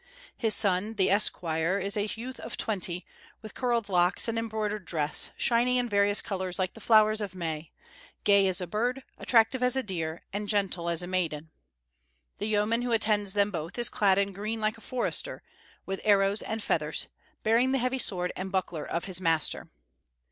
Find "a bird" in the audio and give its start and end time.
8.59-9.03